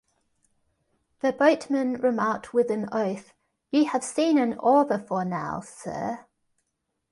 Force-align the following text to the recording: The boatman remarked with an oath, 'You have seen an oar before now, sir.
The 1.19 1.31
boatman 1.31 1.93
remarked 2.01 2.55
with 2.55 2.71
an 2.71 2.89
oath, 2.91 3.35
'You 3.69 3.85
have 3.85 4.03
seen 4.03 4.39
an 4.39 4.57
oar 4.57 4.83
before 4.83 5.25
now, 5.25 5.59
sir. 5.59 6.25